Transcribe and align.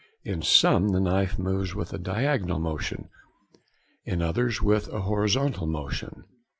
In 0.23 0.41
some 0.41 0.89
the 0.89 0.99
knife 0.99 1.37
moves 1.37 1.75
with 1.75 1.93
a 1.93 1.99
diagonal 1.99 2.57
motion, 2.57 3.09
in 4.03 4.19
others 4.23 4.59
with 4.59 4.87
a 4.87 5.01
horizontal 5.01 5.67
motion. 5.67 6.23